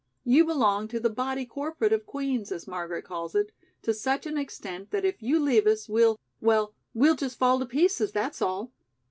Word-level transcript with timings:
"You 0.23 0.45
belong 0.45 0.87
to 0.87 0.99
the 0.99 1.11
'body 1.11 1.45
corporate' 1.45 1.93
of 1.93 2.07
Queen's, 2.07 2.51
as 2.51 2.67
Margaret 2.67 3.03
calls 3.05 3.35
it, 3.35 3.51
to 3.83 3.93
such 3.93 4.25
an 4.25 4.35
extent 4.35 4.89
that 4.89 5.05
if 5.05 5.21
you 5.21 5.39
leave 5.39 5.67
us, 5.67 5.87
we'll 5.87 6.19
well, 6.39 6.73
we'll 6.95 7.15
just 7.15 7.37
fall 7.37 7.59
to 7.59 7.67
pieces, 7.67 8.11
that's 8.11 8.41
all." 8.41 8.71